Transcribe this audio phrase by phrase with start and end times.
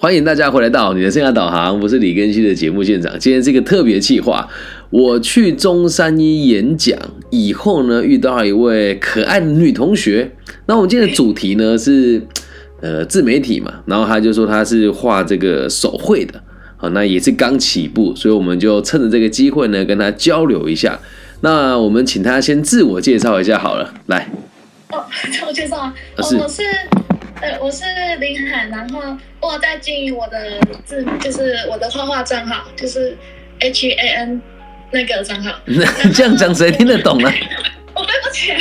[0.00, 3.18] 欢迎大家回来到你的生涯导航，我是李根熙的节目现场。
[3.18, 4.48] 今天是一个特别企划，
[4.90, 6.96] 我去中山一演讲
[7.30, 10.30] 以后呢，遇到一位可爱的女同学。
[10.66, 12.22] 那我们今天的主题呢是
[12.80, 16.40] 呃自媒体嘛，然后她就说她是画这个手绘的，
[16.76, 20.96] 好，那也是刚起步，所以我们就趁着这个机会呢跟她交流一下。
[21.40, 24.30] 那我们请她先自我介绍一下好了，来。
[24.92, 25.02] 哦，
[25.32, 26.62] 自我介绍啊，啊是我是
[27.40, 27.84] 呃我是
[28.18, 33.16] 林海，然后我在经营我的字，就是我的画画账号，就是
[33.60, 34.42] H A N
[34.90, 35.52] 那个账号。
[36.14, 37.30] 这样讲谁听得懂呢？
[37.94, 38.58] 我背不起来，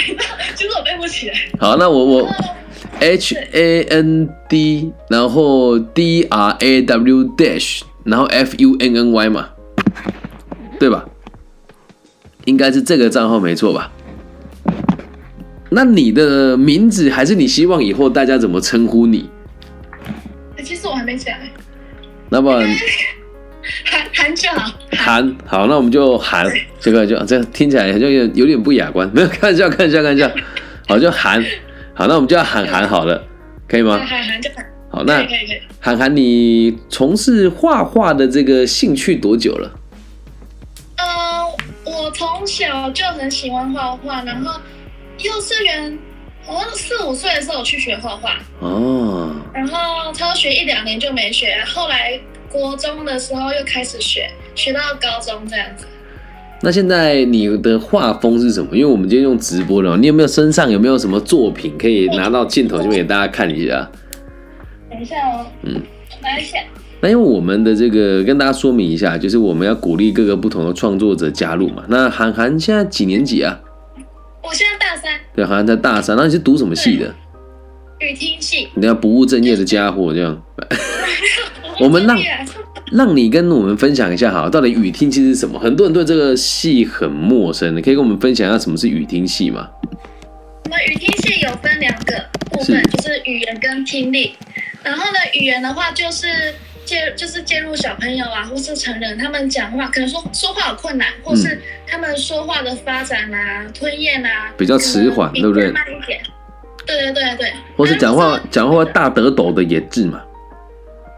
[0.56, 1.36] 其实我背不起来。
[1.60, 2.30] 好，那我我
[3.00, 9.50] H A N D，然后 D R A W dash，然后 F U N N Y 嘛，
[10.80, 11.06] 对吧？
[12.46, 13.92] 应该是这个账号没错吧？
[15.70, 19.30] 那你的名字还是你希望以后大家怎么称呼你？
[20.58, 21.40] 欸其实我还没起来，
[22.30, 22.60] 那么
[23.86, 24.72] 韩韩就好。
[24.92, 26.46] 韩好，那我们就韩
[26.80, 30.32] 这个就这样听起来好像有点有点不雅观， 没有看一下看一下看一下。
[30.88, 31.44] 好，就韩
[31.94, 33.24] 好，那我们就要喊韩好了，
[33.68, 34.08] 可以吗韩？
[34.08, 34.66] 韩韩就韩。
[34.90, 35.26] 好，那。
[35.80, 39.72] 韩寒，你从事画画的这个兴趣多久了？
[40.98, 41.06] 呃，
[41.86, 44.60] 我从小就很喜欢画画，然后
[45.20, 45.98] 幼稚园
[46.46, 52.20] 好像四五岁的时候我去学画画，哦，然后超学一两年就没学，后来
[52.52, 55.86] 国中的时候又开始学，学到高中这样子。
[56.62, 58.76] 那现在你的画风是什么？
[58.76, 63.90] 因为我们今天用直播的嘛，你有没有身上有没有什么作品可以拿到镜头这边给大家看一下？
[64.90, 65.82] 等一下哦，嗯，
[66.22, 66.58] 拿一下。
[67.00, 71.84] 那因为我们的这个跟大家说明一下，就是我们要鼓励各个不同的创作者加入嘛。
[71.90, 73.60] 那韩寒现在几年级啊？
[74.48, 76.16] 我现在大三，对，好像在大三。
[76.16, 77.14] 那你是读什么系的？
[78.00, 78.70] 语听系。
[78.76, 80.42] 你要不务正业的家伙，这样。
[81.82, 82.18] 我们让
[82.94, 85.60] 让你跟我们分享一下哈，到底语听系是什么？
[85.60, 89.68] 很多人对这个系很陌生，你可以跟我们分享一下什么是语听系吗？
[90.64, 92.16] 我们语听系有分两个
[92.50, 94.34] 部分，是就是语言跟听力。
[94.82, 96.26] 然后呢，语言的话就是
[96.88, 106.20] 介就是介入小朋友啊，或是成人他们讲话，可能说说话有困难，或是他们说话的发展啊、吞咽啊比较迟缓对不对慢一点。
[106.86, 107.54] 对对对对。
[107.76, 110.24] 或是讲话讲话大得抖的也治嘛？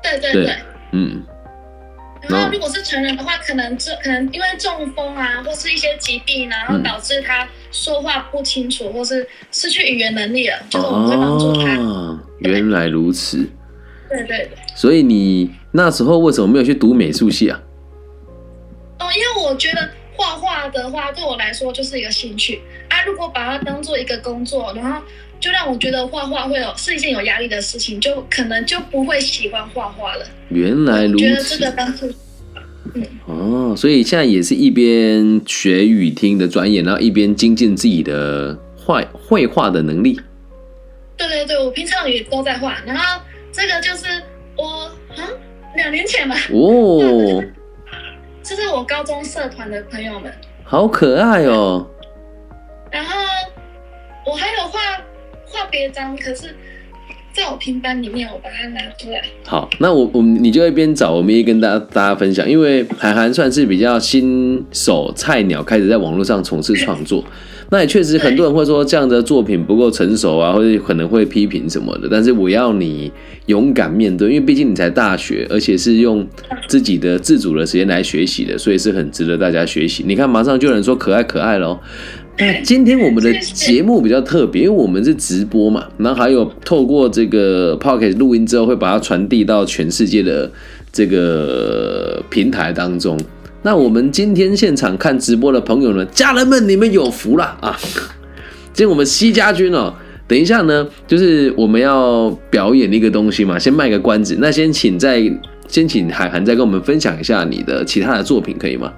[0.02, 0.56] 对对对对。
[0.94, 1.24] 嗯，
[2.28, 11.78] 然后如果是成人的话，可能这可能因为中风啊，或是一些疾病，然后嗯导致他说话不清楚，或是失去语言能力了，就是我们会帮助他。
[11.78, 13.48] 哦，原来如此。
[14.10, 14.58] 对对对。
[14.76, 17.62] 所以你那时候为什么没有去读美术系啊？
[19.00, 23.04] 哦，因为我觉得画画的话，对我来说就是一个兴趣啊。
[23.06, 25.02] 如果把它当做一个工作，然后
[25.40, 30.26] 就让我觉得画画会有是一件有压力的事情，就可能就不会喜欢画画了。
[30.50, 32.12] 原来如我觉得这此个当初
[33.28, 40.20] 哦，所以现在也是一边学语听的专业，然后一边精进自己的画绘画的能力。
[41.16, 44.08] 对对对，我平常也都在画，然后这个就是
[44.58, 45.24] 我嗯
[45.76, 47.44] 两年前吧，哦，
[48.44, 50.32] 这是我高中社团的朋友们，
[50.64, 51.88] 好可爱哦！
[52.92, 53.16] 然后
[54.26, 54.80] 我还有画
[55.46, 56.56] 画别张，可是
[57.32, 59.22] 在我平板里面，我把它拿出来。
[59.46, 67.24] 好，那我我你就一边找，我们一跟大家大家分享，因为海涵算是比较新手菜鸟，开始在网络上从事创作。
[67.72, 72.08] 那也确实很多人会说这样的作品不够成熟啊，或者可能会批评什么的。
[72.10, 73.12] 但是我要你
[73.46, 76.28] 勇敢面对，因为毕竟你才大学，而且是用
[76.68, 80.04] 自己的自主的时间来学习的，所以是很值得大家学习。
[80.08, 81.80] 你看，马上就有人说可爱可爱喽。
[82.40, 90.50] 那今天我们的节目比较特别，因为我们是直播嘛，然后还有透过这个 Pocket 录音之后，会把它传递到全世界的
[90.92, 93.20] 这个平台当中。
[93.62, 97.78] 那我们今天现场看直播的朋友呢，家人们，你们有福了啊！
[98.72, 99.94] 今天我们西家军哦，
[100.28, 104.38] 等一下呢，就是我们要表演一个东西嘛，先卖个关子。
[104.40, 105.22] 那先请再
[105.68, 108.94] 先请海涵再跟我们分享一下你的其他的作品，可以吗？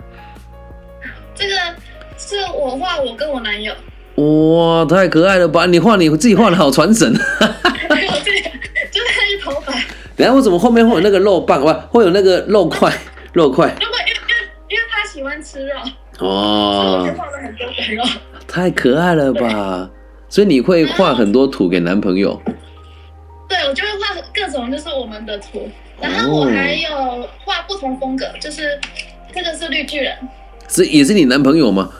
[1.33, 1.55] 这个
[2.15, 3.73] 是我画我跟我男友，
[4.23, 5.65] 哇，太可爱了吧！
[5.65, 7.11] 你画你自己画的好传神。
[7.11, 8.43] 我自己
[8.91, 9.73] 就是他的头发。
[10.15, 11.59] 等一下我怎么后面会有那个肉棒？
[11.59, 12.93] 不，会有那个肉块，
[13.33, 13.75] 肉块。
[15.21, 15.75] 喜欢吃肉，
[16.19, 18.03] 我哦就，画了很多的肉。
[18.47, 19.87] 太可爱了吧！
[20.27, 22.41] 所以你会画很多图给男朋友。
[23.47, 25.69] 对，我就会画各种就是我们的图，
[26.01, 28.79] 然后我还有画不同风格，就是
[29.31, 30.17] 这个是绿巨人，
[30.67, 31.91] 这也是你男朋友吗？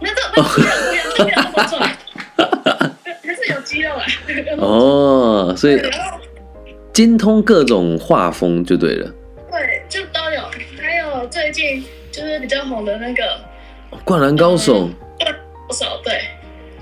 [0.00, 1.96] 那这那不一样不一样，这个要画出来，
[3.22, 4.04] 还是有肌肉啊。
[4.58, 5.80] 哦，所以
[6.92, 9.08] 精通各种画风就对了。
[9.48, 10.42] 对，就都有。
[10.82, 11.84] 还有最近
[12.18, 13.22] 就是比较红的那个
[14.04, 14.88] 灌篮高手，
[15.20, 16.14] 高手对。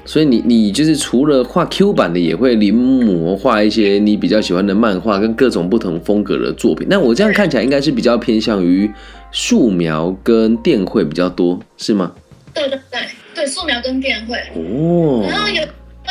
[0.07, 6.87] 所以你你就是除了画 Q 版的，也会临摹画一些你比较喜欢的漫画跟各种不同风格的作品。
[6.89, 8.91] 那我这样看起来应该是比较偏向于
[9.31, 12.15] 素描跟电绘比较多，是吗？
[12.55, 13.01] 对对对
[13.35, 14.39] 对，素描跟电绘。
[14.55, 15.61] 哦，然后有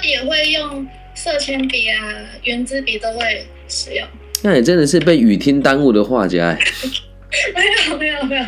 [0.03, 0.85] 也会用
[1.15, 1.97] 色铅笔啊、
[2.43, 4.05] 圆珠笔都会使用。
[4.43, 6.59] 那你真的是被雨天耽误的画家 哎。
[7.53, 8.45] 没有没有没有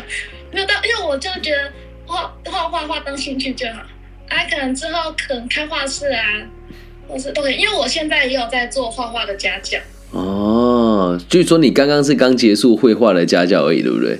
[0.50, 1.72] 没有到，因为我就觉得
[2.06, 3.82] 画画画画当兴趣就好。
[4.28, 6.22] 哎，可能之后可能开画室啊，
[7.06, 9.78] 或是都可以，因为我现在也有在做画画的家教。
[10.10, 14.18] 哦，据说你刚刚是刚结束绘画的家教而已，对不对？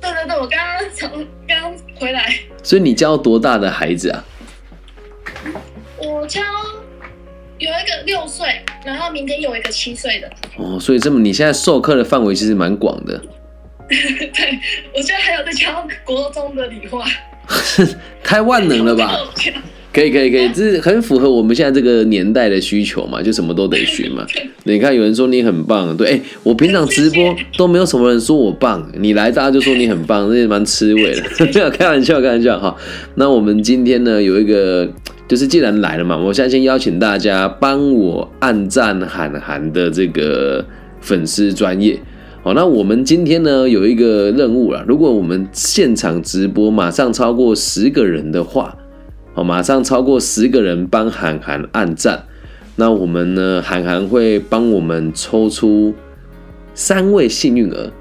[0.00, 2.34] 对对对，我刚刚从刚回来。
[2.62, 4.24] 所以你教多大的孩子啊？
[5.98, 6.40] 我教
[7.58, 10.30] 有一个六岁，然后明天有一个七岁的。
[10.56, 13.20] 哦，所以这么你现在授课的范围其实蛮广的。
[14.32, 14.58] 对，
[14.94, 17.04] 我现在还有在教国中的理化。
[18.22, 19.16] 太万能了吧？
[19.92, 24.26] 可以可以可以，这是很符合我们现在这个年代的需求嘛，就什么都得学嘛。
[24.64, 31.22] 你看有人说你很棒，对，哎，我平常直播都没有什么人说我棒，你来大家就说你很棒，这也蛮吃味的。
[31.52, 32.74] 没有开玩笑，开玩笑哈。
[33.16, 34.90] 那我们今天呢有一个，
[35.28, 40.64] 就是既然来了嘛，我现在先邀请大家帮我按赞喊韩的这个
[41.02, 41.98] 粉丝专业。
[42.44, 44.84] 好，那我们今天呢有一个任务了。
[44.84, 48.76] 如果我们现场直播马上超过十个人的话，
[49.32, 52.24] 好，马上超过十个人帮韩寒按赞，
[52.74, 55.94] 那我们呢，韩寒会帮我们抽出
[56.74, 57.92] 三位幸运儿，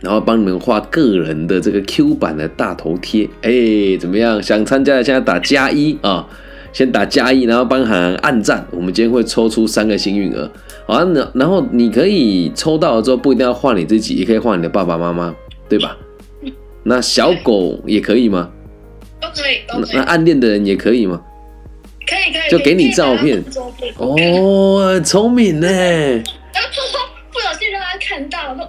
[0.00, 3.26] 然后帮你们画个人的这个 Q 版的大头贴。
[3.40, 4.42] 哎，怎么样？
[4.42, 6.28] 想参加的现在打加一啊！
[6.74, 8.66] 先打加一，然后帮韩寒按赞。
[8.72, 10.50] 我们今天会抽出三个幸运儿，
[10.90, 15.32] 好，那然后你可以抽到了之后，不一定要画你自己，也可以画你的爸爸妈妈，
[15.68, 15.96] 对吧？
[16.82, 18.50] 那小狗也可以吗？
[19.20, 19.96] 都可以，都可以。
[19.96, 21.20] 那暗恋的人也可以吗？
[22.06, 23.40] 可以可以，就给你照片。
[23.98, 25.68] 哦，聪明呢。
[25.68, 26.70] 然后
[27.32, 28.64] 不小心让他看到，说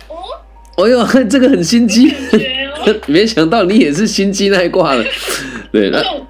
[0.75, 2.13] 哦，哎呦， 这个很心机。
[3.07, 5.03] 没想到你也是心机那一挂的，
[5.71, 6.25] 对，那厉害的。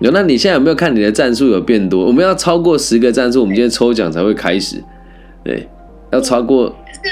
[0.00, 2.06] 有，那你现在有没有看你的战术有变多？
[2.06, 4.82] 我们要超过十个战术，我们今天抽奖才会开始。
[5.42, 5.68] 对，
[6.12, 6.74] 要超过。
[6.92, 7.10] 是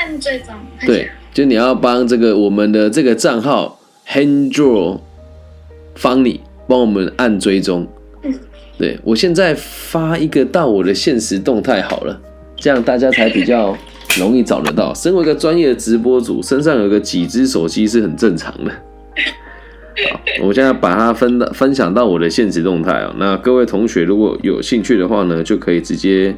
[0.00, 0.54] 按追踪。
[0.86, 3.78] 对，就你要帮这个我们的这个账号
[4.08, 5.00] Handro
[6.00, 7.86] 帮你帮我们按追踪。
[8.22, 8.32] 嗯。
[8.78, 12.18] 对我现在发一个到我的现实动态好了，
[12.56, 13.76] 这样大家才比较
[14.16, 14.94] 容易找得到。
[14.94, 18.72] 身为一个专业的直播主，身上有个几只手机是很正常的。
[20.42, 23.14] 我现在把它分到分享到我的现实动态哦。
[23.18, 26.34] 那各位同学如果有兴趣的话呢，就可以直接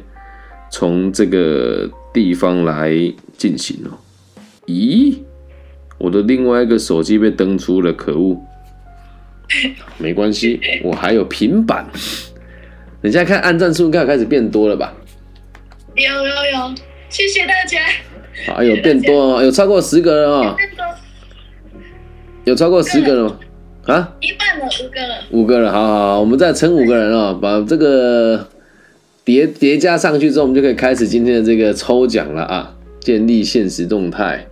[0.71, 2.91] 从这个地方来
[3.37, 3.97] 进行哦。
[4.65, 5.17] 咦，
[5.97, 8.37] 我的另外一个手机被登出了，可恶！
[9.97, 11.85] 没关系，我还有平板。
[13.01, 14.93] 等下看按赞数应该开始变多了吧？
[15.95, 16.75] 有有有，
[17.09, 17.79] 谢谢大家。
[18.55, 20.55] 哎呦，变多哦，有超过十个人哦。
[22.45, 23.37] 有超过十个人吗？
[23.87, 28.47] 啊，一半了，五个人，五个人，好好好，我们再乘五个人哦，把这个
[29.25, 32.77] 叠叠加上去之后，我们就可以开始今天的这个抽奖了啊！
[32.99, 34.45] 建立现实动态，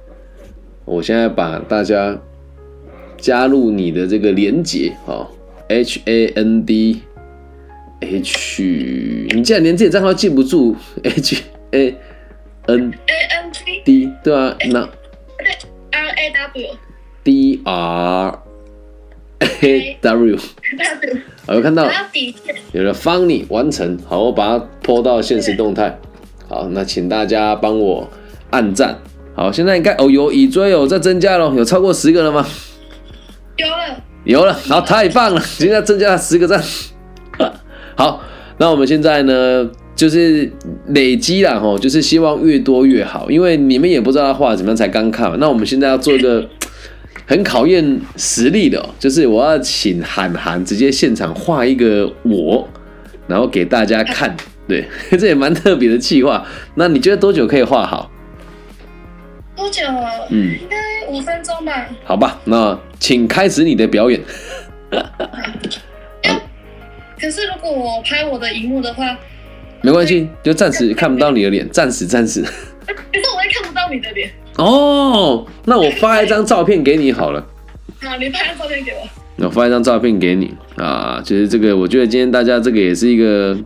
[0.83, 2.19] 我现在把大家
[3.17, 5.31] 加入你的这个连接，好
[5.67, 7.03] ，H A N D
[7.99, 8.63] H，
[9.29, 11.95] 你竟然连自己账号记不住，H A
[12.65, 13.13] N A
[13.43, 13.51] N
[13.85, 14.79] D，对啊，那
[15.91, 16.67] R A W
[17.23, 18.48] D R。
[19.39, 20.37] A W，
[21.47, 21.89] 我有看到，
[22.73, 25.97] 有了方你完成，好，我把它拖到现实动态。
[26.47, 28.09] 好，那请大家帮我
[28.49, 28.99] 按赞。
[29.35, 32.45] 好，现在应该哦，有已追哦，在增加了，有超过十个了吗？
[33.55, 36.61] 有了，有了，好，太棒了，现在增加了十个赞。
[37.95, 38.21] 好，
[38.57, 40.51] 那我们现在呢，就是
[40.87, 45.33] 累积了哈，就是希望越多越好，因为你们也不知道他画怎么样，才刚看。
[45.39, 46.45] 那我们现在要做一个。
[47.29, 52.67] 很考验实力的，哦就是我要请韩寒直接现场画一个我，
[53.27, 54.35] 然后给大家看，
[54.67, 54.83] 对，
[55.15, 56.43] 这也蛮特别的计划。
[56.73, 58.09] 那你觉得多久可以画好？
[59.55, 59.83] 多久？
[60.31, 60.75] 嗯，应该
[61.07, 61.87] 五分钟吧。
[62.03, 64.19] 好吧，那请开始你的表演。
[67.21, 69.15] 可是如果我拍我的荧幕的话，
[69.83, 72.41] 没关系，就暂时看不到你的脸，暂时暂时。
[72.89, 74.29] 可是我也看不到你的脸。
[74.57, 77.45] 哦，那我发一张照片给你好了。
[78.01, 79.45] 好， 你拍张照片给我。
[79.45, 83.57] 我发一张照片给你啊，就是这个我觉得今天大家这个也是一个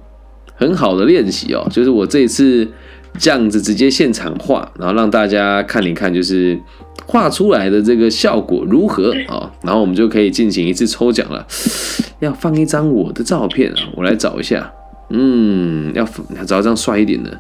[0.55, 2.67] 很好的练习哦，就是我这一次
[3.17, 6.59] 这样子直接现场画，然后让大家看一看，就是
[7.07, 11.43] 画出来的这个效果如何啊、然后我们就可以进行一次抽奖了。
[12.19, 14.71] 要放一张我的照片啊，我来找一下。
[15.09, 17.39] 嗯，要要找一张帅一点的，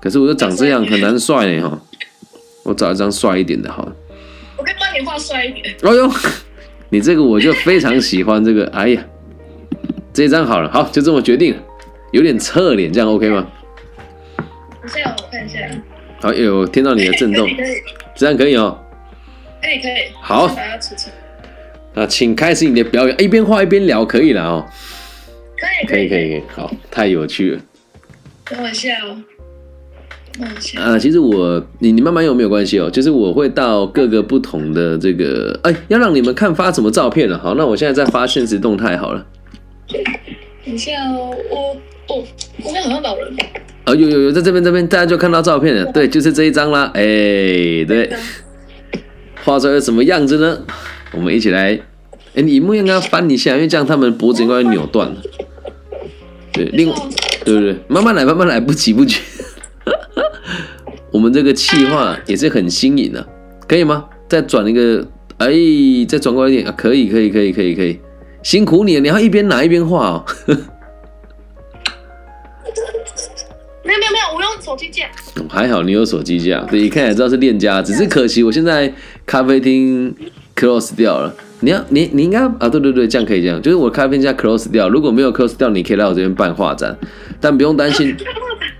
[0.00, 1.80] 可是我就长这样很难帅呢哈。
[2.62, 3.96] 我找一张帅一点的好了。
[4.56, 5.74] 我可以帮你画帅一点。
[5.82, 6.10] 哎呦，
[6.90, 9.04] 你这个我就非常喜欢这个，哎呀，
[10.12, 11.62] 这张好了，好，就这么决定了，
[12.12, 13.46] 有点侧脸，这样 OK 吗？
[14.36, 15.58] 等一下，我看一下。
[16.20, 17.48] 好，有听到你的震动
[18.14, 18.78] 这样可以哦。
[19.62, 20.12] 可以，可以。
[20.20, 20.54] 好。
[21.92, 24.66] 那请开始你的表演，一边画一边聊，可以了哦。
[25.58, 27.60] 可以，可以，可以，可以，好，太有趣了。
[28.44, 29.16] 等我一下哦。
[30.78, 37.36] 啊，其实我你你慢慢用没有关系哦，就是我会到各个不同的这个，哎，要让你们看发什么照片了。
[37.38, 39.26] 好，那我现在在发现实动态好了。
[40.64, 41.76] 等一下哦，我
[42.14, 42.24] 我
[42.64, 43.36] 我们好像老人。
[43.86, 46.90] 哦，有有有，在这边这边大家就看到照片了，对，就是这一张啦。
[46.94, 47.02] 哎，
[47.86, 48.10] 对，
[49.44, 50.58] 画出来什么样子呢？
[51.12, 51.78] 我们一起来，
[52.34, 55.16] 哎，你荧幕应该翻一下，因为这样他们脖子应该会扭断了。
[56.52, 56.96] 对，另外，
[57.44, 59.16] 对不对，慢慢来，慢慢来，不急不急。
[61.12, 63.26] 我们这个气化也是很新颖的、
[63.66, 64.06] 可以吗？
[64.28, 65.04] 再转一个，
[65.38, 65.50] 哎，
[66.08, 67.98] 再转过来一点啊，可以，可以，可以，可以，可以，
[68.42, 70.24] 辛苦你了，你要一边拿一边画哦。
[73.82, 75.06] 没有没有没有，我用手机架。
[75.48, 78.92] 还好你有手机架，对，一看也知道是链家，只是可惜我现在
[79.26, 80.14] 咖啡厅
[80.54, 81.34] close 掉了。
[81.62, 86.96] 你要你你应该啊，对对对，这样可以这样，就是我咖啡厅 close 掉，如果没有 close 掉，你可以来我这边办画展，
[87.40, 88.16] 但不用担心。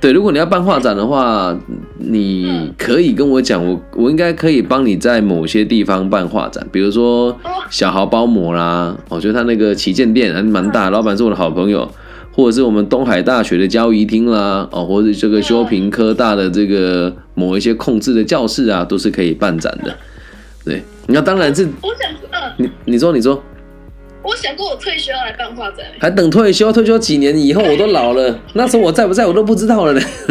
[0.00, 1.54] 对，如果你要办画展的话，
[1.98, 7.36] 你可以跟我讲，我我应该可以帮你在某些地方办画展，比如说
[7.68, 11.90] 小豪包膜啦，我觉得他那个旗舰店还蛮大，老板是我的好朋友。
[12.32, 19.94] 或者是我们东海大学的交易厅啦，哦，或者这个修平科大的这个某一些控制的教室啊，都是可以办展的。
[20.64, 23.42] 对，那当然是我想，嗯，你你说你说，
[24.22, 25.86] 我想过我退休要来办画展。
[26.00, 26.70] 还等退休？
[26.72, 30.00] 退休几年以后我都老了， 那时候我在不在我都不知道了呢。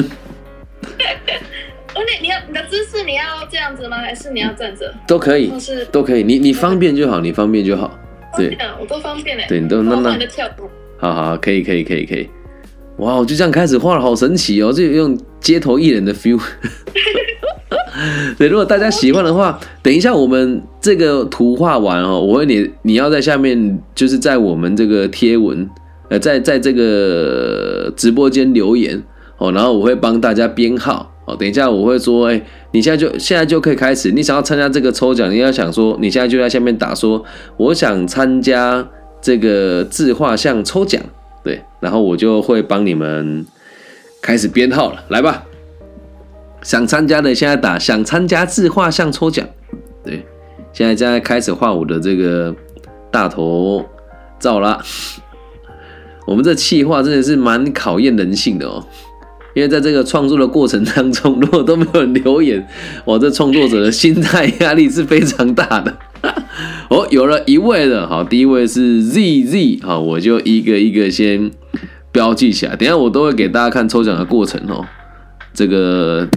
[1.96, 3.98] 哦，你你要你的姿势你要这样子吗？
[3.98, 4.93] 还是你要站着？
[5.08, 7.98] 都可以或，是都可以，你你方便就好，你方便就好。
[8.38, 9.46] 对我都方便嘞。
[9.50, 10.69] 对，你都那那我换的跳动。
[11.00, 12.29] 好好，可以可以可以可以。
[12.98, 14.72] 哇，我就这样开始画了，好神奇哦！
[14.72, 16.39] 这有用街头艺人的 feel。
[18.38, 25.70] 对，如果大家喜欢的话，等一下我们这个图画完哦，我会你你要在下面，就是在我们这个贴文，
[26.10, 29.01] 呃，在在这个直播间留言
[29.38, 31.36] 哦，然后我会帮大家编号哦。
[31.36, 32.41] 等一下我会说，哎，
[32.72, 37.24] 你现在就现在就可以开始，你想要参加这个抽奖，你要想说，你现在就在下面打说，
[37.58, 38.88] 我想参加
[39.22, 41.01] 这个自画像抽奖。
[41.44, 43.46] 对，然后我就会帮你们
[44.22, 45.44] 开始编号了，来吧。
[46.62, 49.48] 想参加的现在打想参加自画像抽奖，
[50.04, 50.25] 对，
[50.74, 52.56] 现在正在开始画我的这个
[53.10, 53.86] 大头
[54.39, 54.80] 照啦。
[56.28, 58.86] 我们这气画真的是蛮考验人性的哦，
[59.56, 62.68] 因为在这个创作的过程当中，如果都没有留言，
[63.04, 65.98] 我这创作者的心态压力是非常大的。
[66.92, 71.50] 哦，有了一位了，好，第一位是 Z Z，好，我就一个一个先
[72.12, 74.86] 标记起来，等下我都会给大家看抽奖的过程哦。
[75.51, 76.28] 这个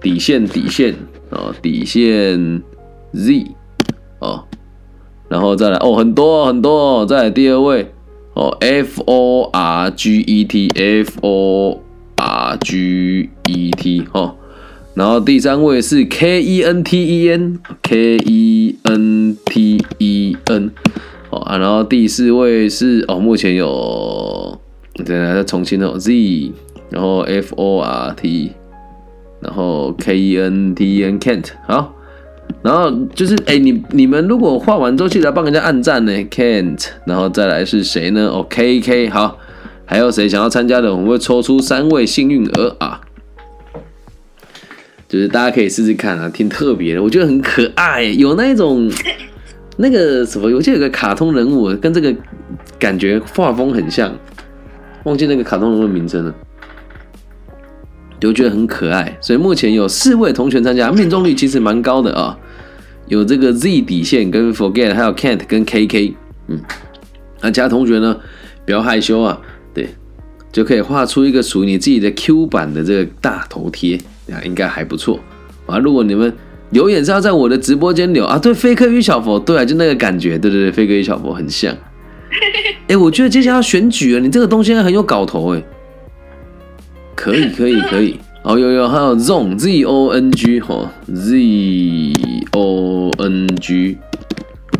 [0.00, 0.94] 底线底线
[1.30, 2.62] 哦，底线
[3.12, 3.46] Z
[4.20, 4.44] 哦，
[5.28, 7.92] 然后再来哦，很多很多，再来第二位
[8.34, 11.80] 哦，F O R G E T F O
[12.16, 14.36] R G E T 哦。
[14.92, 20.70] 然后第三位是 K E N T E N K E N T E N
[21.30, 24.60] 哦啊，然后第四位是哦，目前有
[24.96, 26.52] 等下再重新哦 Z，
[26.90, 28.50] 然后 F O R T，
[29.40, 31.94] 然后 K E N T E N Kent 好，
[32.62, 38.28] 然后就是哎你你们如果画完之后记得帮人家按赞呢 Kent，然后再来是谁呢？
[38.28, 39.38] 哦 K K 好，
[39.84, 40.92] 还有谁想要参加的？
[40.92, 43.00] 我们会抽出三位幸运儿啊。
[45.08, 48.88] 就是大家可以试试看啊，挺特别的，我觉得很可爱，有那一种
[49.76, 52.14] 那个什么，我记得有个卡通人物跟这个
[52.78, 54.14] 感觉画风很像，
[55.02, 56.32] 忘记那个卡通人物名称了，
[58.20, 59.16] 就觉得很可爱。
[59.20, 62.36] 所以目前有四位同学参加，命中率其实蛮高的啊，
[63.08, 66.14] 有这个 Z 底线跟 Forget，还有 Kent 跟 KK，
[66.48, 66.60] 嗯，
[67.40, 68.16] 那其他同学呢
[68.66, 69.40] 不要害羞啊，
[69.72, 69.88] 对，
[70.52, 73.98] 就可以画出一个属于你自己的 Q 版的这个大头贴。
[74.30, 75.18] 啊，应该还不错
[75.66, 75.76] 啊！
[75.78, 76.32] 如果你们
[76.70, 81.76] 留言是要在我的直播间留啊，对，飞科与小佛，对啊，就那个感觉，对对对，飞科与小佛很像。
[82.86, 85.62] 哎，我觉得接下来要选举了，你这个东西很有搞头哎。
[87.20, 88.14] 可以可以可以。
[88.42, 92.14] 哦，有有，还有 zong z o n g 哈 z
[92.52, 93.98] o n g，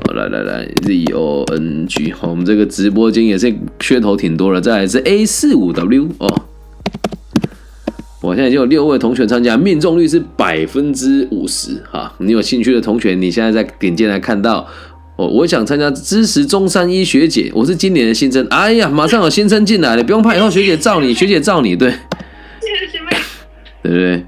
[0.06, 4.58] 好来来来 z o n g，好，我们这个直播间也是噱头挺多的。
[4.58, 6.42] 再来是 a 四五 w 哦，
[8.22, 12.14] 我现在已经有六位同学参加，命中率是百分之五十哈。
[12.16, 14.66] 你有兴趣的同学，你现在在点进来看到
[15.16, 18.46] 哦，我想参加支持中山医学姐，我是今年的新生。
[18.46, 21.92] 哎呀，马上有新生进来了，不用怕，以后学姐罩你，学姐罩你，对。
[23.82, 24.24] 对不对？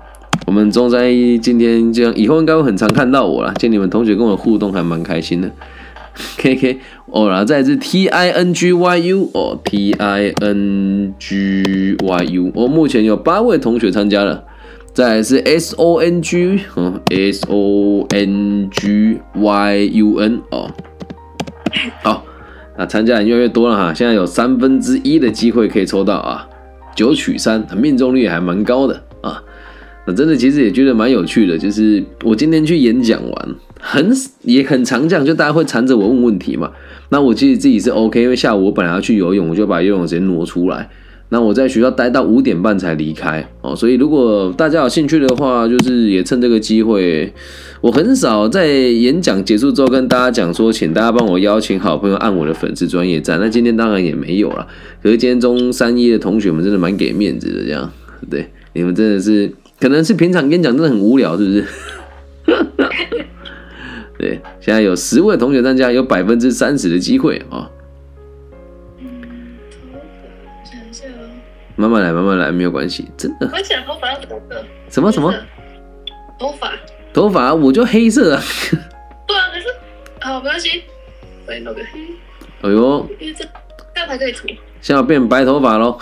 [0.46, 3.52] 我们中山一今天这样，以后应该会很常看到我了。
[3.54, 5.50] 见你们同学跟我互动，还蛮开心的。
[6.36, 14.44] K K，哦，然后再是 T I N G Y U，哦，T I N G Y U，我目前有八位同学参加了。
[14.92, 20.70] 再来是 S O N G，嗯，S O N G Y U N，哦，
[22.02, 22.24] 好，
[22.76, 26.46] 那参加人越来越多了哈，现在有三分之一的机会可以抽到啊，
[26.94, 29.02] 九取三，命中率还蛮高的。
[29.22, 29.42] 啊，
[30.06, 33.48] 那真的其实也觉得蛮有趣的，就是我今天去演讲完，
[33.80, 34.10] 很
[34.42, 36.70] 也很常讲，就大家会缠着我问问题嘛。
[37.08, 40.90] 那我其实自己是 OK，因为下午我本来要去游泳，我就把游泳时间挪出来。
[41.28, 47.32] 那我在学校待到五点半才离开哦，所以如果大家有兴趣的话，就是也趁这个机会，
[47.80, 53.40] 我很少在演讲结束之后跟大家讲说，请大家帮我邀请好朋友按我的粉丝专业赞。
[53.40, 54.66] 那今天当然也没有了，
[55.02, 57.90] 可是今天中三一的同学们真的蛮给面子的，这样
[58.28, 58.46] 对。
[58.72, 61.64] 你们真的是，可能是平常跟你讲真的很无聊，是不是？
[64.18, 67.68] 对，现在有十位同学参加，有百分之三十的机会啊。
[68.98, 69.22] 嗯，
[69.70, 69.98] 头发
[70.64, 71.28] 想一下哦。
[71.76, 73.50] 慢慢来，慢慢来，没有关系，真的。
[73.52, 74.40] 我想头发要怎么
[74.88, 75.34] 什么什么？
[76.38, 76.72] 头发？
[77.12, 78.42] 头发我就黑色啊。
[79.26, 79.66] 对啊，可是，
[80.20, 80.84] 好，没关系，
[81.46, 82.00] 我弄个黑。
[82.62, 83.44] 哎呦，因为这
[83.94, 84.46] 这样才可以涂。
[84.80, 85.98] 现在变白头发喽。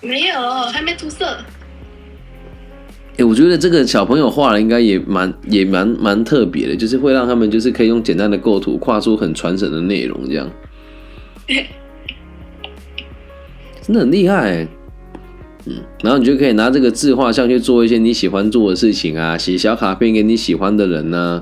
[0.00, 0.40] 没有，
[0.72, 1.38] 还没涂色。
[3.18, 10.50] 哎，我觉得这个小朋友画的应该也蛮也蛮蛮特别的，就是会让他们就是可以用简单的构图画出很传神的内容，这样。
[13.82, 14.66] 真的很厉害，
[15.66, 21.40] 嗯，然后你就可以拿这个自画像去做一些你喜欢做的事情啊，写小卡片给你喜欢的人呢，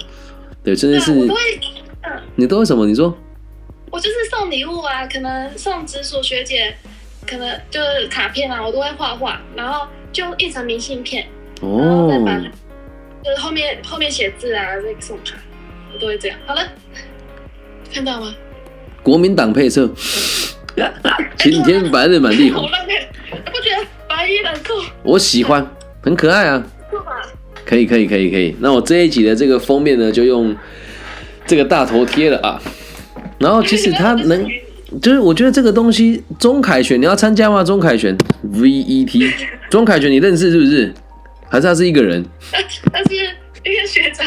[0.65, 1.13] 对，真的是。
[2.37, 2.87] 你都会什么？
[2.87, 3.17] 你说？
[3.91, 6.75] 我就是送礼物啊，可能送直属学姐。
[7.29, 11.27] 可能就是卡片啊，我都会画画，然后就印成明信片，
[11.61, 12.39] 然后再把
[13.23, 15.37] 就是后面后面写字啊，再送卡，
[15.93, 16.39] 我都会这样。
[16.47, 16.63] 好了，
[17.93, 18.35] 看到吗？
[19.03, 19.87] 国民党配色，
[21.37, 22.67] 晴天白日满地红。
[22.67, 24.73] 不觉得白衣蓝裤？
[25.03, 25.67] 我喜欢，
[26.03, 26.65] 很可爱啊。
[27.67, 28.57] 可以可以可以可以。
[28.61, 30.57] 那我这一集的这个封面呢，就用
[31.47, 32.63] 这个大头贴了啊。
[33.39, 34.49] 然后其实它 能。
[35.03, 37.63] 就是我觉得这个东西，钟凯旋你要参加吗？
[37.63, 39.31] 钟凯旋 V E T，
[39.69, 40.95] 钟凯旋你认识是不是？
[41.51, 42.25] 还是他是一个人？
[42.51, 44.27] 他是一个学长。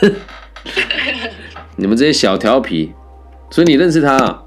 [1.76, 2.92] 你们这些小调皮，
[3.50, 4.16] 所以你认识他？
[4.16, 4.42] 啊？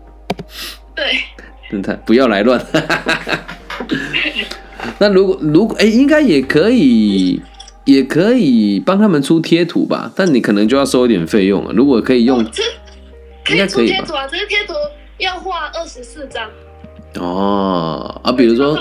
[0.96, 1.82] 对。
[1.82, 2.62] 他不要来乱。
[5.00, 7.42] 那如果如果哎，应该也可以，
[7.86, 10.12] 也可以帮他们出贴图吧？
[10.16, 11.72] 但你可能就要收一点费用了。
[11.74, 12.46] 如果可以用。
[13.44, 14.74] 可以出贴图啊，只是贴图
[15.18, 16.50] 要画二十四张。
[17.20, 18.78] 哦啊，比如说，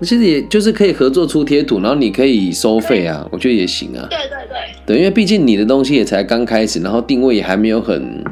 [0.00, 4.06] 其实也就是可以合作出贴图，然后你可以收费啊，我觉得也行啊。
[4.10, 4.58] 对对对。
[4.86, 8.24] 对，因为毕竟你的东西也才刚开始，然后定位也还没有很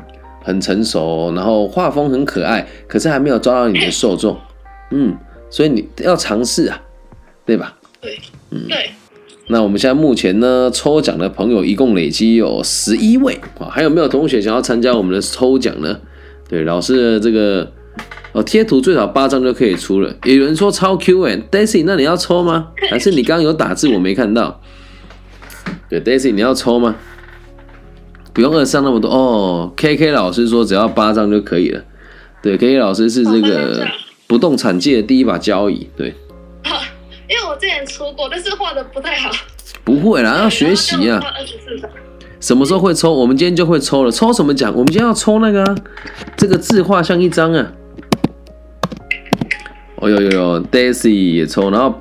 [0.43, 4.37] 很成熟，然后画风很可爱，可是还没有抓到你的受众。
[4.91, 5.17] 嗯，
[5.49, 6.83] 所以你要尝试啊，
[7.47, 7.79] 对吧？
[8.01, 8.19] 对，
[8.51, 8.91] 嗯，对。
[9.48, 15.98] 那我们现在目前呢，抽奖的朋友一共累积有十一位啊，还有没有同学想要参加我们的抽奖呢？
[16.48, 17.70] 对，老师的这个
[18.33, 20.14] 哦，贴图最少八张就可以出了。
[20.24, 22.68] 有人说超 Q 哎，Daisy，那你要抽吗？
[22.88, 24.61] 还是你刚刚有打字我没看到？
[25.90, 26.96] 对，Daisy，你要抽吗？
[28.33, 29.72] 不用二上那么多哦。
[29.76, 31.83] KK 老师说只要八张就可以了。
[32.42, 33.87] 对，KK 老师是这个
[34.26, 35.88] 不动产界的第一把交椅。
[35.96, 36.14] 对。
[37.33, 39.31] 因为我之前出过，但是画的不太好。
[39.83, 41.18] 不会啦，要学习啊。
[42.40, 43.11] 什么时候会抽？
[43.11, 44.11] 我们今天就会抽了。
[44.11, 44.71] 抽什么奖？
[44.73, 45.64] 我们今天要抽那个，
[46.37, 47.73] 这个字画像一张啊。
[49.97, 51.95] 哦呦呦呦，Daisy 也抽，然后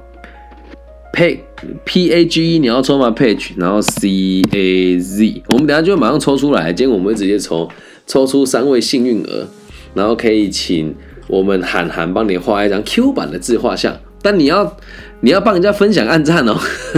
[1.13, 1.39] Page
[1.85, 6.73] P A G E 你要抽吗？Page，然后 C A Z，我们等下就马上抽出来。
[6.73, 7.69] 今天我们会直接抽，
[8.05, 9.47] 抽出三位幸运儿，
[9.93, 10.93] 然后可以请
[11.27, 14.77] 我们涵涵帮你画一张 Q 版的自画像，但你要。
[15.23, 16.57] 你要帮人家分享暗赞哦，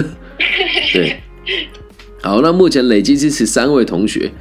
[0.94, 1.18] 对，
[2.22, 4.32] 好，那目前累计支持三位同学，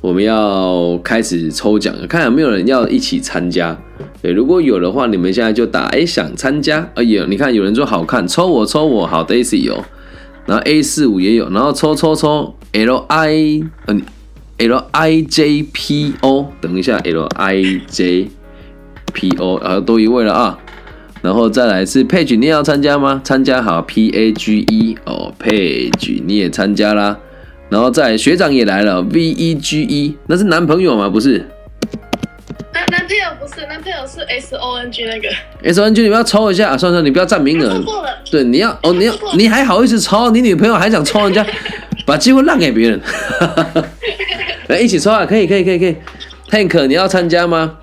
[0.00, 3.76] 我们要开始抽奖，看有没有人要一起参加。
[4.22, 6.88] 对，如果有的话，你们现在就打哎想参加。
[6.94, 9.84] 哎呀，你看有人说好看，抽我抽我，好 Daisy 有，
[10.46, 14.02] 然后 A 四五也有，然后抽抽抽 L I 嗯
[14.58, 18.28] L I J P O，等一下 L I J
[19.12, 20.60] P O 啊，多一位了啊。
[21.22, 23.20] 然后再来是 Page，你也要参加吗？
[23.24, 27.16] 参加好 P A G E 哦，Page 你也参加啦。
[27.68, 31.08] 然后再学长也来了 V E G E，那是男朋友吗？
[31.08, 31.38] 不是，
[32.74, 35.28] 男男朋友不是，男朋友是 S O N G 那个。
[35.62, 37.82] S O N G 你们要抽一下，算算你不要占名额了，
[38.30, 40.30] 对，你要哦，你要你还好意思抽？
[40.30, 41.46] 你女朋友还想抽人家，
[42.04, 43.00] 把机会让给别人。
[44.68, 45.24] 来一起抽啊！
[45.24, 45.96] 可以可以可以可以。
[46.50, 47.78] Tank，你要参加吗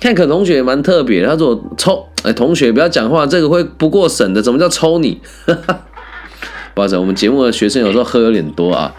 [0.00, 4.42] ？Tank 同学蛮特别的，他说抽，哎，同学不要讲话，这个会不过审的。
[4.42, 5.20] 怎么叫抽你？
[6.74, 8.92] 不好意思，我们节目的学生有时候喝有点多啊。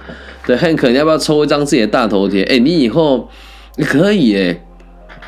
[0.45, 2.43] 对，Hank，你要不要抽一张自己的大头贴？
[2.43, 3.29] 哎，你以后
[3.75, 4.61] 你可以哎。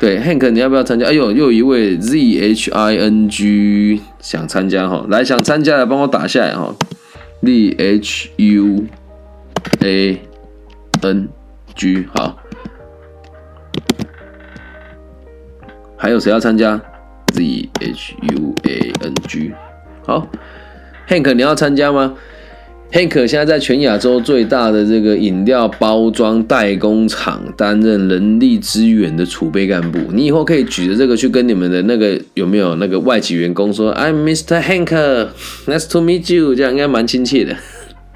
[0.00, 1.06] 对，Hank，你要不要参加？
[1.06, 6.72] 哎呦，又有一位 Z H I N G 想参加哈，来想参加的帮我打下来哈
[7.42, 8.84] ，Z H U
[9.80, 10.20] A
[11.02, 11.28] N
[11.74, 12.38] G 好，
[15.96, 16.80] 还有谁要参加
[17.32, 19.52] ？Z H U A N G
[20.04, 20.26] 好
[21.08, 22.14] ，Hank 你要参加吗
[22.92, 29.98] ？Hank 现在在全亚洲最大的这个饮料包装代工厂担任人力资源的储备干部。
[30.12, 34.62] 你以后可以举着这个去跟你们的那个有没有那个外籍员工说，I'm Mr.
[34.62, 37.54] Hank，nice to meet you，这样应该蛮亲切的。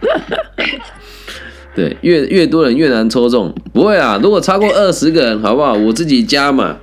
[1.76, 4.18] 对，越越多人越难抽中，不会啊。
[4.22, 5.72] 如果超过二十个人，好不好？
[5.72, 6.76] 我自己加嘛，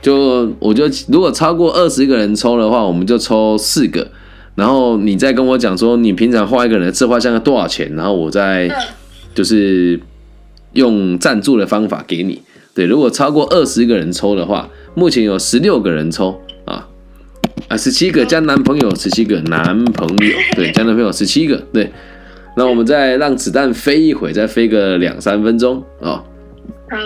[0.00, 4.06] 就我就如果超过二十个人抽的话，我们就抽四个。
[4.54, 8.74] 然后你再跟我讲说，你平常画一个人的自画像要多少钱，然后我再嗯，
[9.34, 10.00] 就是
[10.72, 12.42] 用赞助的方法给你。
[12.74, 16.88] 对，如果超过二十个人抽的话，目前有十六个人抽啊
[17.68, 21.92] 啊，十七个加男朋友，十七个男朋友，对，加男朋友十七个，对。
[22.56, 26.24] 那我们再让子弹飞一会，再飞个两三分钟啊。
[26.90, 26.96] 好，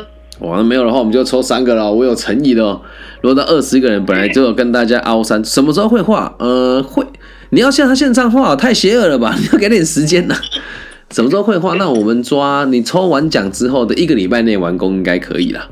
[0.43, 1.91] 哇，那没有的话，我们就抽三个了。
[1.93, 2.81] 我有诚意的哦。
[3.21, 6.35] 如果到二十个人，本来就有跟大家凹三，什么时候会画？
[6.39, 7.05] 呃，会。
[7.51, 9.35] 你要像他线上画，太邪恶了吧？
[9.41, 10.35] 你要给点时间呐、
[11.11, 11.75] 什么时候会画？
[11.75, 15.69] 那我们抓你抽完奖之后的一个礼拜内完工，应该可以了。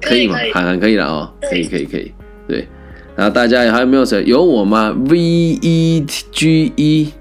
[0.00, 0.36] 可以吗？
[0.52, 2.10] 涵涵可以了哦，可以可以可以，
[2.48, 2.66] 对。
[3.14, 4.24] 然后大家还有没有谁？
[4.26, 7.12] 有我吗？V E G E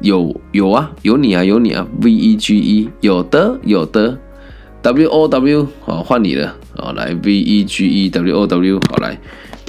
[0.00, 4.16] 有有啊，有你啊，有你啊，V E G E 有的有的
[4.86, 9.18] ，W O W 好换你了，好来 V E G E W O W 好来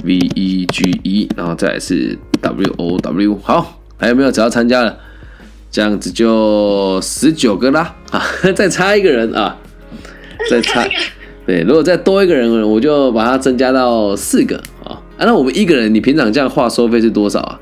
[0.04, 4.96] V E G E，然后再来是 W O W 好，还有没有只要参加了？
[5.72, 8.22] 这样子就十九个啦啊，
[8.54, 9.56] 再差一个人啊，
[10.48, 10.88] 再差
[11.44, 15.02] 对，如果再多一个人，我就把它增加到四个啊。
[15.18, 17.60] 啊，那我们一个人，你平常这样画收费是多少啊？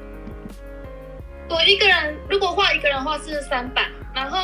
[1.48, 1.96] 我一个人
[2.28, 3.82] 如果画一个人画是三百，
[4.14, 4.36] 然后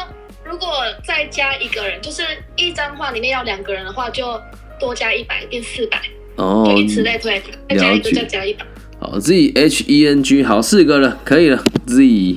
[0.52, 0.68] 如果
[1.02, 2.22] 再加一个人，就是
[2.56, 4.38] 一张画里面要两个人的话，就
[4.78, 5.98] 多加一百，变四百，
[6.36, 8.66] 哦就，以此类推，再加一个再加一百。
[9.00, 11.64] 好，Z H E N G，好，四个了，可以了。
[11.86, 12.36] Z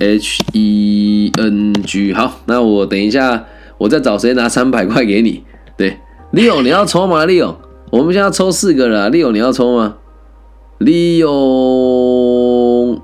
[0.00, 3.44] H E N G，好，那我等一下，
[3.76, 5.44] 我再找谁拿三百块给你。
[5.76, 5.98] 对
[6.32, 7.56] ，Leo，你要抽吗？Leo，
[7.90, 9.98] 我们现在要抽四个了啊，Leo，你要抽吗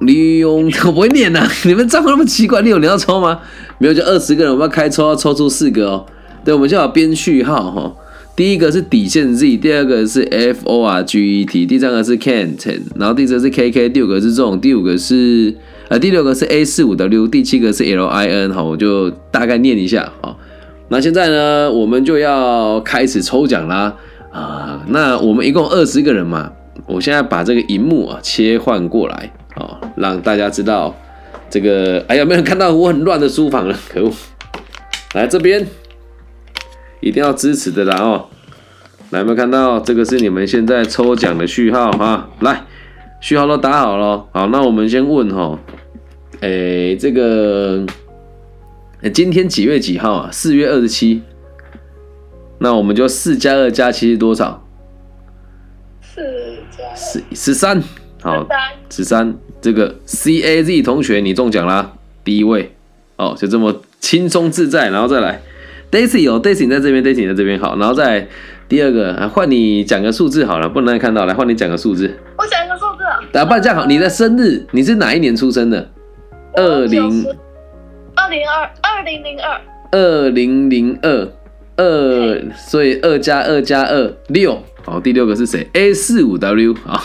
[0.01, 3.41] ？Leo，Leo，我不会念呐、 你们账号那么奇怪你有你要抽吗？
[3.79, 6.07] 没有，就二十个人，我们要开抽，要抽出四个哦。
[6.45, 7.93] 对，我们就要编序号哈。
[8.35, 15.55] 第一个是底线 Z，第二个是 F O R G E T，第三个是 Kent，然后第四个是 K K，第五个是这种，第五个是
[15.89, 20.39] 呃第六个是 A 四五 W，第七个是 L I N，哈，我就大概念一下好。
[20.89, 23.95] 那现在呢，我们就要开始抽奖啦
[24.31, 24.83] 啊！
[24.89, 26.51] 那我们一共二十个人嘛，
[26.87, 30.95] 我现在把这个荧幕啊切换过来啊，让大家知道
[31.49, 32.05] 这个。
[32.09, 33.79] 哎，有没有看到我很乱的书房了？
[33.89, 34.13] 可恶！
[35.15, 35.67] 来这边。
[37.01, 38.27] 一定要支持的啦哦！
[39.11, 42.31] 来，有没有看到这个是你们现在抽奖的序号哈？
[42.39, 42.65] 来，
[43.21, 44.25] 序号都打好了。
[44.33, 45.59] 好，那我们先问哈，
[46.43, 47.85] 诶，这个
[49.13, 50.31] 今天几月几号啊？
[50.31, 51.23] 四月二十七。
[52.59, 54.65] 那我们就四加二加七是多少？
[56.01, 56.23] 四
[56.95, 57.83] 十十三。
[58.21, 58.59] 好，三，
[58.91, 59.35] 十三。
[59.61, 61.93] 这个 C A Z 同学你中奖啦，
[62.25, 62.75] 第一位
[63.17, 65.41] 哦，就这么轻松自在，然后再来。
[65.91, 68.27] Daisy 哦 Daisy 你在这边，Daisy 你在这边好，然后再
[68.69, 72.19] 第二个啊，换你讲个数字好了，不能让你看到，来换你讲个数字。
[72.39, 75.91] 我讲一个数字啊，打不然这样好，你的生日你是哪一年出生的？
[76.55, 77.27] 二零
[78.15, 81.29] 二零二二零零二二零零二
[81.77, 84.63] 二，所以二加二加二六。
[84.85, 87.03] 好，第六个是谁？A 四五 W 啊。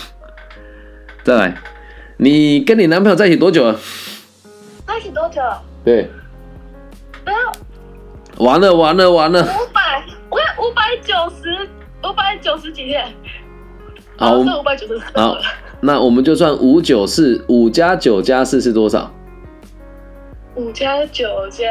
[1.24, 1.58] 再来，
[2.18, 3.80] 你跟你男朋友在一起多久了？
[4.86, 5.42] 在一起多久？
[5.84, 6.10] 对，
[7.24, 7.38] 不要
[8.38, 9.42] 完了完了完了。
[9.44, 11.70] 五百，我要五百九十，
[12.04, 13.06] 五百九十几天。
[14.16, 15.00] 好，五百九十。
[15.14, 15.38] 好，
[15.82, 19.14] 那我们就算五九四，五加九加四是多少？
[20.56, 21.66] 五加九加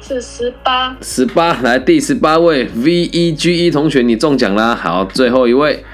[0.00, 0.96] 是十八。
[1.02, 4.74] 十八，来第十八位 V E G E 同学，你中奖啦！
[4.74, 5.84] 好，最后一位，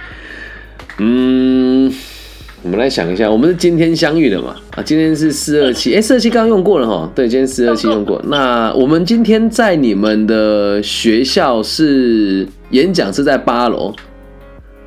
[0.98, 1.92] 嗯，
[2.62, 4.56] 我们来想一下，我们是今天相遇的嘛？
[4.76, 8.20] 啊，今天是四二七，哎，四二七刚刚用过了哈，对，今天四二七用过。
[8.26, 13.94] 那我们今天在你们的学校是演讲是在八楼，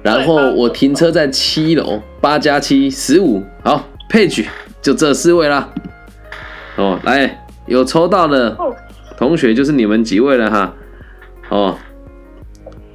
[0.01, 4.45] 然后我停车在七楼，八加七十五，好，Page
[4.82, 5.69] 就这四位啦。
[6.77, 8.56] 哦，来，有抽到的
[9.17, 10.73] 同学就是你们几位了哈。
[11.49, 11.77] 哦，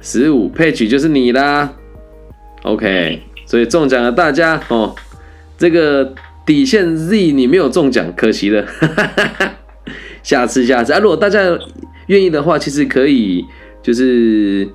[0.01, 1.73] 十五配曲就是你啦。
[2.63, 4.95] OK，所以中奖的大家哦。
[5.55, 6.13] 这个
[6.45, 8.65] 底线 Z 你没有中奖，可惜了。
[10.23, 11.39] 下次下次啊，如果大家
[12.07, 13.45] 愿意的话，其实可以
[13.81, 14.67] 就是，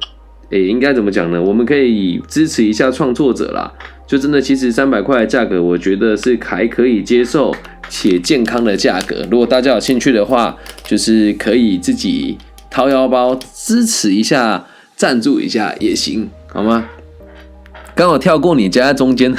[0.51, 1.41] 诶，应该怎么讲呢？
[1.43, 3.73] 我们可以支持一下创作者啦。
[4.07, 7.55] 就真的，其实三百块的价格，我觉得是还可以接受。
[7.91, 12.37] 且健康的价格，如果大家有兴趣的话，就是可以自己
[12.71, 16.87] 掏腰包支持一下，赞助一下也行，好吗？
[17.95, 19.35] 刚好跳过你夹在中间，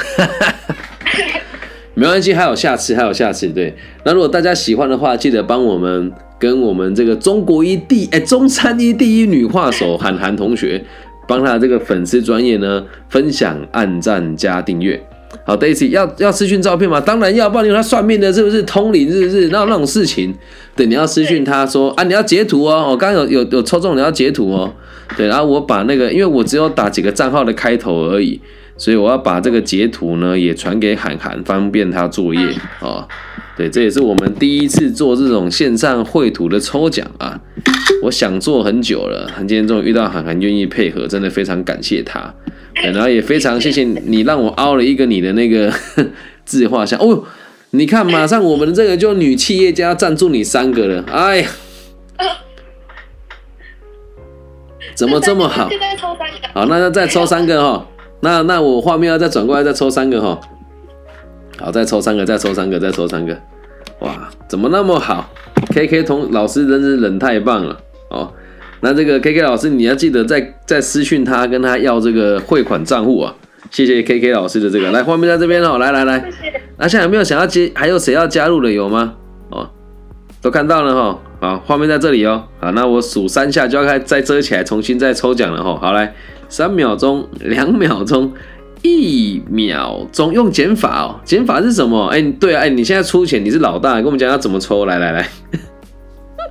[1.94, 3.46] 没关系，还有下次，还有下次。
[3.50, 6.10] 对，那如果大家喜欢的话，记得帮我们
[6.40, 10.82] 跟我们这个中国一第哎中山一第一女画手韩寒同学，
[11.28, 15.00] 帮他这个粉丝专业呢分享、按赞加订阅。
[15.44, 17.00] 好，Daisy 要要私讯照片吗？
[17.00, 19.10] 当然要，不然你他算命的，是不是通灵？
[19.12, 19.48] 是不是？
[19.48, 20.34] 那那种事情，
[20.74, 22.88] 对，你要私讯他说啊，你要截图哦。
[22.90, 24.72] 我刚刚有有有抽中，你要截图哦。
[25.16, 28.40] 对，然后我把那个，因为我只有打几个账号的开头而已，
[28.76, 32.40] 所以我要把这个截图呢也传给涵涵，方便他作业
[32.80, 33.06] 啊。
[33.60, 37.38] 对，这也是我们第一次做这种线上绘图的抽奖啊。
[38.02, 42.34] 我想做很久了，今天终于遇到涵涵愿意配合，真的非常感谢他。
[42.74, 45.70] 然后也非常谢谢你让我凹了一个你的那个
[46.46, 47.22] 自画像哦，
[47.72, 51.48] 你看马上我们的这个就女企业家赞助你三个了，哎呀，
[54.94, 55.68] 怎么这么好？
[56.54, 57.86] 好，那就再抽三个哈，
[58.20, 60.40] 那那我画面要再转过来再抽三个哈，
[61.60, 63.36] 好，再抽三个，再抽三个，再抽三个，
[64.00, 65.30] 哇，怎么那么好
[65.72, 68.32] ？K K 同老师真是人太棒了哦。
[68.80, 73.34] 那这个 K K 老师，你要记得再再私讯他，跟他要这个汇款账户啊！
[73.70, 76.24] 谢谢 K K 老师的这个，来画面在这边哦，来来来，
[76.78, 77.70] 那现在有没有想要接？
[77.74, 79.12] 还有谁要加入的有吗？
[79.50, 79.68] 哦，
[80.40, 86.14] 都看到了哈，好，画面在这里哦，好，那我数三下就要开再遮起来，重新再抽奖了哈，好来，
[86.48, 88.32] 三秒钟，两秒钟，
[88.82, 92.06] 一秒钟，用减法哦，减法是什么？
[92.06, 95.28] 哎，对啊，哎，你现在出钱，你是老大，跟我们讲要怎么抽，来来来。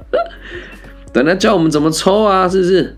[1.11, 2.95] 等他教我们怎么抽啊，是不是？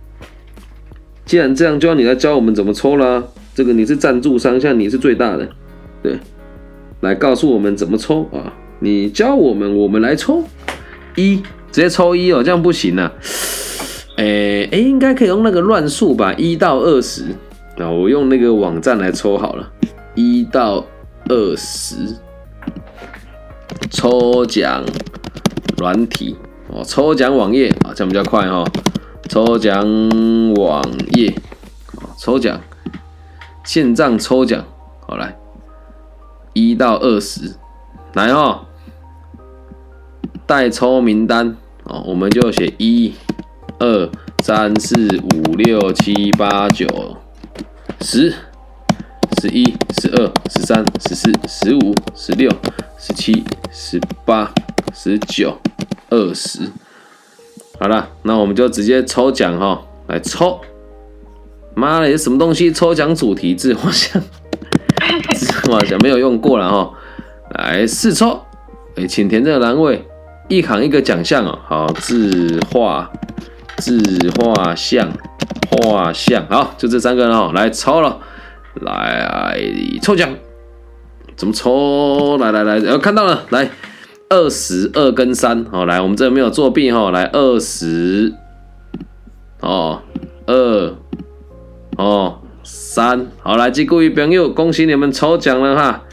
[1.26, 3.24] 既然这样，就要你来教我们怎么抽啦。
[3.56, 5.48] 这个你是赞助商，像你是最大的，
[6.04, 6.18] 对，
[7.02, 8.54] 来告诉我们怎么抽啊？
[8.80, 10.44] 你教我们，我们来抽
[11.16, 11.38] 一，
[11.72, 13.12] 直接抽一哦，这样不行啊。
[14.18, 17.26] 诶诶，应该可以用那个乱数吧，一到二十。
[17.90, 19.72] 我用那个网站来抽好了，
[20.16, 20.86] 一到
[21.30, 22.18] 二十，
[23.90, 24.84] 抽奖
[25.78, 26.36] 软体。
[26.74, 28.64] 哦，抽奖网页啊，这样比较快哈。
[29.28, 29.84] 抽奖
[30.56, 30.82] 网
[31.14, 31.34] 页，
[32.18, 32.62] 抽奖，
[33.66, 34.64] 线上抽奖，
[35.06, 35.38] 好来，
[36.54, 37.56] 一到二十，
[38.14, 38.68] 来哦，
[40.46, 43.14] 代抽名单哦，我们就写一、
[43.80, 46.88] 二、三、四、五、六、七、八、九、
[48.02, 48.34] 十、
[49.40, 49.64] 十一、
[50.00, 52.52] 十二、十三、十四、十五、十六、
[52.98, 54.52] 十七、十八、
[54.94, 55.58] 十九。
[56.14, 56.70] 二十，
[57.80, 60.60] 好了，那我们就直接抽奖哈，来抽。
[61.74, 62.70] 妈的，什么东西？
[62.70, 64.22] 抽奖主题自画像，
[65.34, 66.92] 自画像 没有用过了哈。
[67.52, 68.42] 来试抽，
[68.98, 70.06] 哎，请填这个栏位，
[70.50, 71.58] 一行一个奖项哦。
[71.66, 73.10] 好，字画，
[73.82, 74.00] 自
[74.38, 75.12] 画像，
[75.72, 77.52] 画像，好，就这三个人哦。
[77.56, 78.20] 来抽了，
[78.76, 79.60] 来
[80.02, 80.30] 抽奖，
[81.36, 82.38] 怎么抽？
[82.38, 83.70] 来来来，呃，看到了，来。
[84.30, 88.34] 二十二跟三，好来，我们这没有作弊哈，来二十，
[89.60, 90.04] 哦
[90.46, 90.96] 二，
[91.98, 96.04] 哦三，好来，各位朋友，恭喜你们抽奖了哈，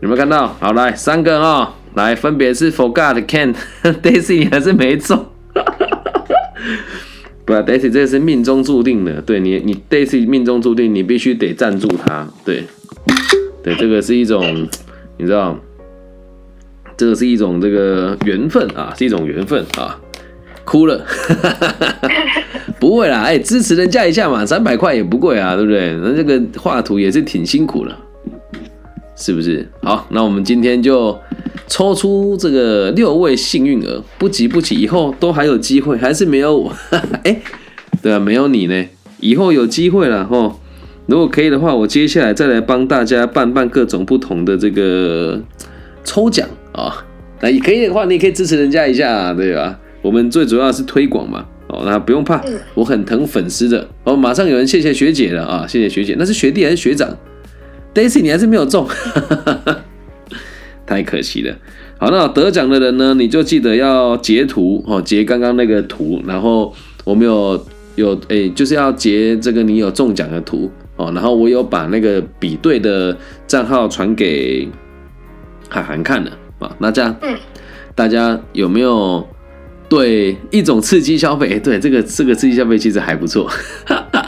[0.00, 0.54] 有没有看到？
[0.60, 3.52] 好来，三个哈，来分别是 Forgot Ken
[3.82, 5.26] Daisy，你还是没中，
[7.44, 12.64] 不，Daisy 这是命中注定的，对你，你 Daisy 命中注定，你必须得赞助他，对，
[13.64, 14.68] 对，这个是一种，
[15.18, 15.58] 你知道，
[16.96, 19.98] 这个是一种这个缘分啊，是一种缘分啊，
[20.64, 21.04] 哭了，
[22.78, 25.94] 不会啦，哎，支持人家一下嘛，三百块也不贵啊，对不对？
[26.02, 27.96] 那这个画图也是挺辛苦的，
[29.16, 29.68] 是不是？
[29.82, 31.18] 好，那我们今天就。
[31.72, 36.70] 抽出这个六位幸运儿，不急不急，以后都还有机会，还是没有我，
[37.24, 37.40] 哎，
[38.02, 38.84] 对啊，没有你呢，
[39.20, 40.54] 以后有机会了哈。
[41.06, 45.40] 如果可以的话，我接下来再来帮大家办办各种不同的这个
[46.04, 47.06] 抽奖啊。
[47.40, 49.80] 那也可以的话，你也可以支持人家一下，对吧？
[50.02, 53.88] 我们最主要是推广嘛，哦，那不用怕，我很疼粉丝的。
[54.04, 57.16] 哦，马上有人谢谢学姐了啊，谢谢学姐，那是学弟还是学长
[57.94, 58.86] ？Daisy，你还是没有中。
[60.92, 61.56] 太可惜了。
[61.96, 63.14] 好，那得奖的人呢？
[63.14, 66.74] 你就记得要截图哦，截刚刚那个图，然后
[67.04, 71.10] 我们有有诶，就是要截这个你有中奖的图哦。
[71.14, 74.68] 然后我有把那个比对的账号传给
[75.70, 76.70] 海涵看了啊。
[76.78, 77.34] 那这样，嗯，
[77.94, 79.26] 大家有没有
[79.88, 81.58] 对一种刺激消费？
[81.58, 83.48] 对，这个这个刺激消费其实还不错。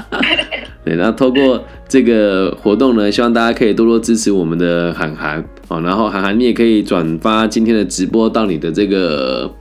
[0.83, 5.45] 对，然后透过这个活动呢，希望大家可以多多支持我们的韩寒。
[5.69, 5.81] 哦。
[5.81, 9.55] 然后韩寒，你也可以转发今天的直播到你的这个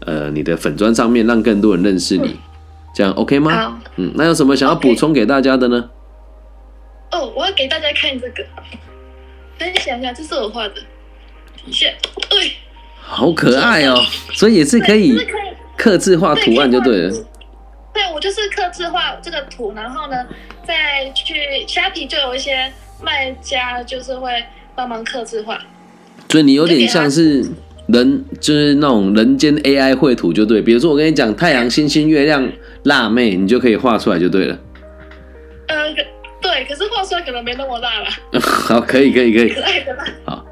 [0.00, 2.36] 呃你的粉砖上面，让更多人认识你，
[2.94, 3.80] 这样 OK 吗？
[3.96, 5.90] 嗯，那有什么想要补充给大家的呢？
[7.12, 8.44] 哦，我要给大家看这个，
[9.58, 10.74] 分享一下，这是我画的，
[12.28, 12.52] 对，
[13.00, 13.98] 好可爱哦，
[14.32, 15.16] 所以也是可以
[15.76, 17.14] 刻字画图案就对了。
[17.92, 20.16] 对，我就是刻字画这个图，然后呢。
[20.68, 22.70] 再去虾皮就有一些
[23.02, 24.30] 卖家，就是会
[24.74, 25.58] 帮忙刻字画，
[26.28, 27.42] 所以你有点像是
[27.86, 30.60] 人，就是那种人间 AI 绘图就对。
[30.60, 32.46] 比如说我跟你讲太阳、星星、月亮、
[32.82, 34.58] 辣妹，你就可以画出来就对了。
[35.68, 35.90] 呃，
[36.42, 38.06] 对，可是画出来可能没那么辣了。
[38.38, 39.54] 好，可以，可以，可以。
[39.54, 39.62] 好，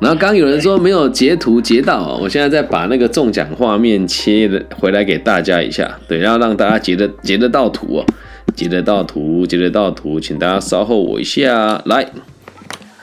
[0.00, 8.04] 然后刚有人说没有截图截到，我现在再把那个中奖画面切的回来给大家一下，对，然后让大家截得截得到图哦。
[8.54, 11.82] 截得到图，截得到图，请大家稍后我一下。
[11.84, 12.08] 来，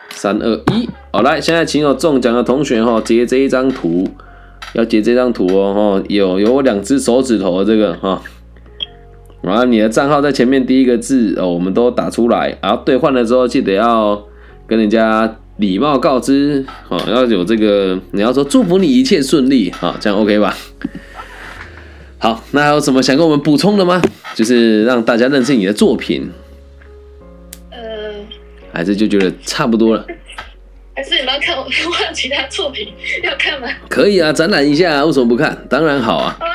[0.09, 4.07] 三二一，好来，现在请有中奖的同学哈，截这一张图，
[4.73, 8.19] 要截这张图哦哈，有有两只手指头这个哈，
[9.41, 14.23] 然后你的账号在前面第一个字哦，我们都打出来，然后兑换的时候记得要
[14.65, 20.57] 跟人家礼貌告知哦，要有这个你要说祝福你一切顺利啊，这样 OK 吧？
[22.17, 24.01] 好，那还有什么想跟我们补充的吗？
[24.33, 26.31] 就是让大家认识你的作品。
[27.69, 27.77] 呃，
[28.73, 30.05] 还是就觉得差不多了。
[30.95, 32.87] 还是你们要看我 画其他作品？
[33.23, 33.67] 要看吗？
[33.89, 35.65] 可以啊，展览一下，为什么不看？
[35.69, 36.37] 当然好啊。
[36.39, 36.45] 啊，